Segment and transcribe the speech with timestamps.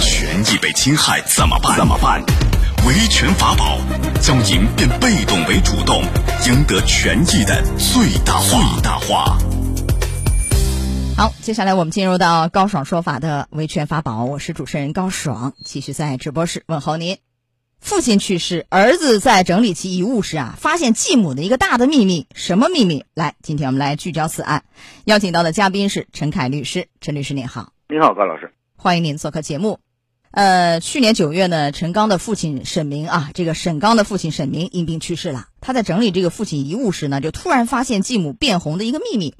[0.00, 1.76] 权益被侵害怎么办？
[1.76, 2.22] 怎么办？
[2.86, 3.78] 维权法宝，
[4.20, 6.02] 将赢变被动为主动，
[6.46, 8.48] 赢得权益的最大化。
[8.48, 9.38] 最大化。
[11.16, 17.18] 好，接下来我们进入到高爽说法的维权法宝，我是主持人高爽，继续在直播室问候您。
[17.80, 23.04] 父亲去世，儿子在整理其遗物时啊，发现继母的一个大的秘密，什么秘密？
[23.12, 24.64] 来，今天我们来聚焦此案，
[25.04, 27.72] 邀请到的嘉宾是陈凯律师，陈律师您好。
[27.90, 28.53] 您好，高老师，
[28.84, 29.78] 欢迎您做客节目。
[30.30, 35.48] 呃，去年九月呢，陈刚的父亲沈明啊，这个沈刚的父亲沈明因病去世了。
[35.62, 39.34] 他在整理这个父亲遗物时呢，就突然发现继母卞红的一个秘密。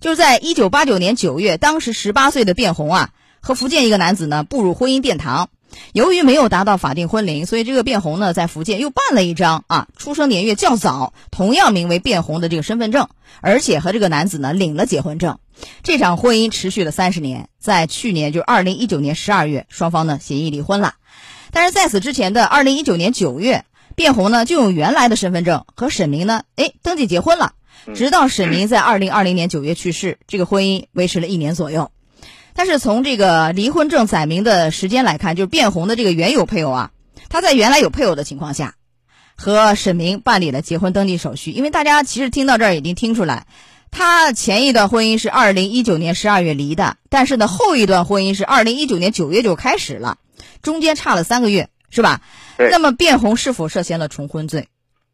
[0.00, 3.10] 就是在一九八九年九月，当时十八岁的卞红啊，
[3.42, 5.50] 和福建一个男子呢步入婚姻殿堂。
[5.92, 13.08] 由于没有达到法定婚龄，所以这个卞红呢在福建又办了一张啊出生年月较早、同样名为卞红的这个身份证，
[13.40, 15.38] 而且和这个男子呢领了结婚证。
[15.82, 20.94] 这场婚姻持续了三十年，在去年就二零一九年十二月，双方呢协议离婚了。
[21.50, 23.64] 但是在此之前的二零一九年九月，
[23.96, 27.52] 卞红呢就用原来的身份证和沈明呢哎登记结婚了。
[27.94, 31.90] 直到沈明在二零二零年九月去世，这个婚姻维持了一年左右。
[32.58, 36.90] 但是从这个离婚证载明的时间来看，就是卞红的这个原有配偶啊，
[37.28, 38.74] 他在原来有配偶的情况下，
[39.36, 41.52] 和沈明办理了结婚登记手续。
[41.52, 43.46] 因为大家其实听到这儿已经听出来，
[43.92, 50.18] 他前一段婚姻是二零一九年十二月离的，但是呢后一段婚姻是二零一九年九月就开始了，
[50.60, 52.22] 中间差了三个月，是吧？
[52.56, 54.66] 那么卞红是否涉嫌了重婚罪？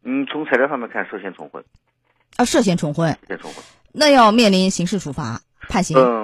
[0.03, 1.63] 嗯，从材料上面看，涉嫌重婚。
[2.37, 5.99] 啊，涉嫌重婚，涉嫌重婚，那要面临刑事处罚判刑。
[5.99, 6.24] 嗯，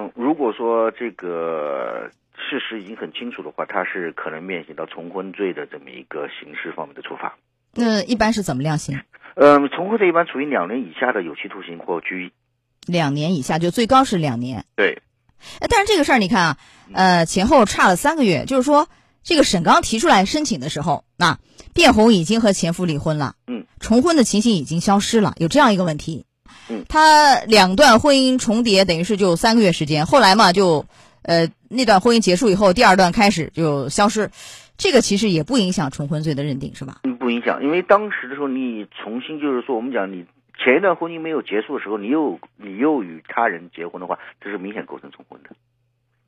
[0.51, 7.37] 果说这个事实已经很清楚的话，他是可能面临到重婚罪的这么一个刑事方面的处罚。
[7.73, 8.99] 那一般是怎么量刑？
[9.35, 12.31] 嗯，重婚罪一般处于两年以下的有期徒刑或拘役。
[12.85, 14.65] 两年以下就最高是两年。
[14.75, 15.01] 对。
[15.59, 16.57] 哎，但是这个事儿你看啊，
[16.93, 18.89] 呃，前后差了三个月，就是说
[19.23, 21.37] 这个沈刚提出来申请的时候，那。
[21.73, 26.30] 卞红已经和前夫离婚了，嗯，重婚的情形已经消失了，有这样一个问题，嗯，
[26.91, 30.85] 他两段婚姻重叠，等于是就三个月时间，后来嘛就，
[31.21, 34.29] 呃，那段婚姻结束以后，第二段开始就消失，
[34.77, 36.99] 这个其实也不影响重婚罪的认定，是吧？
[37.05, 40.25] 嗯，不影响，因为当时的时候你重新就是说，我们讲你
[40.61, 45.51] 前一段婚姻没有结束的时候，你又你又与他人结婚的话，这是明显构成重婚的。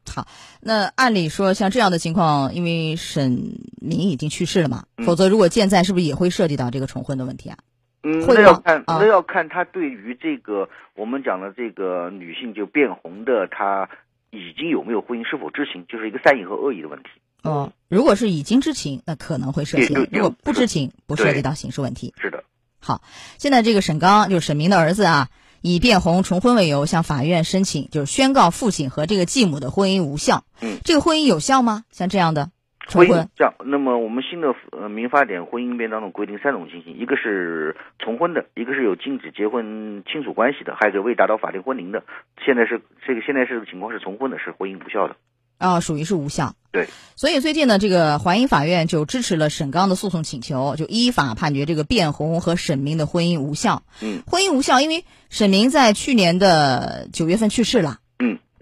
[0.10, 0.26] 好，
[0.62, 7.58] 那按理说像这样的情况，因为沈明已经去世了嘛，否则如果健在，是不是也会涉及到这个重婚的问题啊？
[8.04, 13.90] 嗯，那要看，那要看他对于这个我们讲的这个女性就变红的，她
[14.30, 17.10] 已经有没有婚姻，是否知情，就是一个善意和恶意的问题。
[17.44, 22.14] 哦，如果是已经知情，那可能会涉嫌；如果不知情，不涉及到刑事问题。
[22.22, 22.44] 是的。
[22.80, 23.02] 好，
[23.38, 25.30] 现在这个沈刚就是沈明的儿子啊。
[25.66, 30.44] 以变红重婚为由，向法院申请，就是宣告父亲和这个继母的婚姻无效。
[30.60, 31.86] 嗯，这个婚姻有效吗？
[31.90, 32.52] 像这样的
[32.86, 42.04] 重婚，这样，那么我们新的呃民法典婚姻编当中规定三种情形：一个是重婚的，一个是有禁止结婚亲属关系的，还有一个未达到法定婚龄的。
[42.46, 45.16] 现在是这个现在是情况是重婚的，是婚姻无效的。
[45.60, 46.56] 啊，属于是无效。
[46.74, 53.84] 对，所以最近呢，这个淮阴法院就支持了沈刚的诉讼请求，就依法判决这个卞红和沈明的婚姻无效。
[54.02, 58.00] 嗯，婚姻无效，因为沈明在去年的九月份去世了。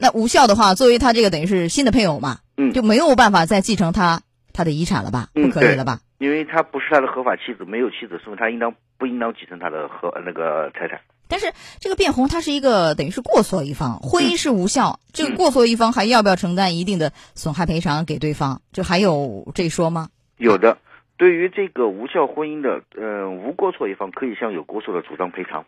[0.01, 5.29] 嗯，那无效的话，作为他这个等于是新的配偶嘛，嗯，就没有办法再继承他他的遗产了吧？
[5.34, 6.00] 不可以了吧？
[6.17, 11.00] 因为他不是他的合法妻子，没有妻子，所以他应当不应当继承他的合那个财产。
[11.28, 18.61] 但是这个变红他是一个等于是过错一方，婚姻是无效，这个过错一方还要不要承担一定的损害赔偿给对方？
[18.73, 20.09] 这还有这说吗？
[20.38, 20.78] 有的，
[21.17, 25.66] 对于这个无效婚姻的，呃，无过错一方可以向有过错的主张赔偿。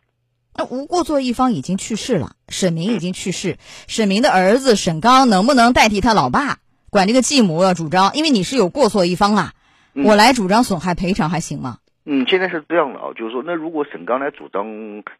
[0.55, 6.57] 那无过错一方已经去世了，沈明已经去世，沈明的儿子沈刚能不能代替他老爸
[6.89, 8.13] 管这个继母要主张？
[8.13, 9.53] 因为你是有过错一方啊，
[9.95, 11.77] 我来主张损害赔偿还行吗？
[12.05, 14.67] 嗯，现在是这样的啊，就是说，那如果沈刚来主张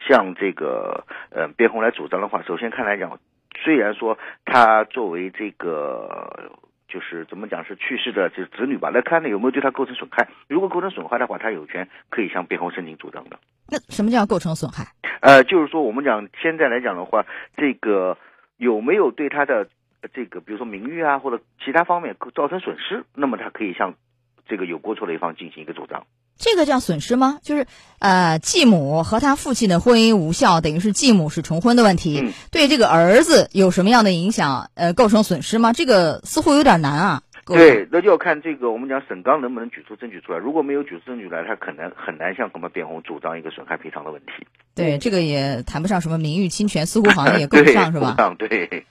[0.08, 3.18] 向这个呃边红来主张的话，首先看来讲，
[3.64, 6.52] 虽然说他作为这个
[6.88, 10.28] 就是怎么讲是去世的这子女吧，那看呢有没有对他构成损害。
[10.48, 13.40] 如果构成损害的话，他有权可以向边红申请主张的。
[13.70, 14.86] 那什么叫构成损害？
[15.24, 17.26] 呃，就是说我们讲现在来讲的话，
[17.56, 18.18] 这个
[18.58, 19.70] 有没有对他的
[20.14, 23.94] 这个比如说名誉啊或者其他方面造成损失，那么他可以向
[24.50, 26.06] 这个有过错的一方进行一个主张。
[26.36, 27.40] 这个叫损失吗？
[27.42, 27.68] 就是，
[28.00, 34.72] 呃，继母和他父亲的婚姻无效，等于是继母是重婚的问题，对这个儿子有什么样的影响？
[34.76, 35.72] 呃，构成损失吗？
[35.72, 37.22] 这个似乎有点难啊。
[37.46, 40.38] 对，那就要看这个我们讲沈刚能不能举出证据出来。
[40.38, 44.48] 如果没有举出证据来，他可能很难向什么辩红主张一个损害赔偿的问题。
[44.76, 48.16] 对，这个也谈不上什么名誉侵权，似乎好像也够不上，是吧？
[48.38, 48.86] 对。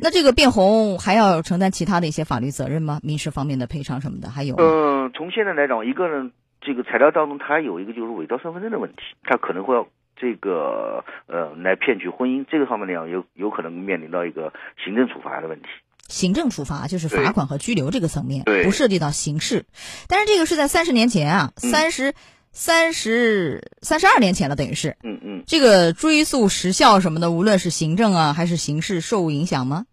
[0.00, 3.00] 那这个变红还要承担其他的一些法律责任吗？
[3.02, 4.54] 民事方面的赔偿什么的还有？
[4.56, 14.52] 嗯，从现在来讲，一个呢，这个材料当中它有一个就是伪造身份证的问题，它可能会要这个呃来骗取婚姻，这个方面来讲有有可能面临到一个
[14.82, 15.68] 行政处罚的问题。
[16.08, 19.66] 行政处罚就是罚款和拘留这个层面，对不涉及到刑事。
[20.08, 22.14] 但是这个是在三十年前啊，嗯三十
[22.50, 29.84] 三十三十二年前了，等于是嗯嗯，这个追诉时效什么的，无论是行政啊还是刑事，受影响吗？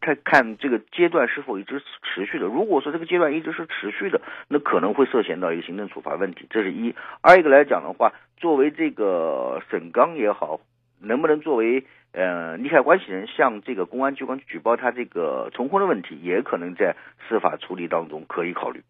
[0.00, 2.44] 看看这个阶段是否一直持续的。
[2.44, 6.94] 如果说这个阶段一直是持续的，那可能会涉嫌到一个行政处罚问题，这是一。
[7.22, 10.60] 二一个来讲的话，作为这个沈刚也好，
[11.04, 16.96] 能不能作为呃利害关系人向这个公安机关举报他这个重婚的问题，也可能在
[17.28, 18.82] 司法处理当中可以考虑。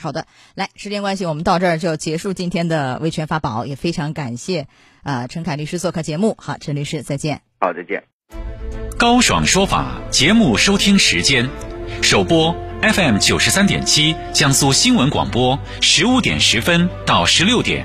[0.00, 0.26] 好的，
[0.56, 4.66] 来，时间关系，我们到这儿就结束今天的维权法宝，也非常感谢
[5.02, 6.34] 啊、陈凯律师做客节目。
[6.38, 7.42] 好，陈律师再见。
[7.60, 8.04] 好，再见。
[8.98, 11.48] 高爽说法节目收听时间：
[12.02, 17.84] 首播 FM 九十三点七，江苏新闻广播十五点十分到十六点；